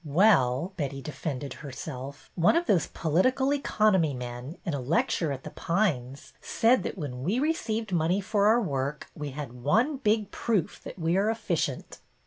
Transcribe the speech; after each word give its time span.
"Well," 0.03 0.73
Betty 0.77 0.99
defended 0.99 1.53
herself, 1.61 2.31
"one 2.33 2.55
of 2.55 2.65
those 2.65 2.87
political 2.87 3.53
economy 3.53 4.15
men, 4.15 4.57
in 4.65 4.73
a 4.73 4.79
lecture 4.79 5.31
at 5.31 5.43
The 5.43 5.51
Pines, 5.51 6.33
said 6.41 6.81
that 6.81 6.97
when 6.97 7.21
we 7.21 7.37
received 7.39 7.91
money 7.93 8.19
for 8.19 8.47
our 8.47 8.59
work 8.59 9.11
we 9.15 9.29
had 9.29 9.53
one 9.61 9.97
big 9.97 10.31
proof 10.31 10.81
that 10.85 10.97
we 10.97 11.17
are 11.17 11.29
efficient." 11.29 11.99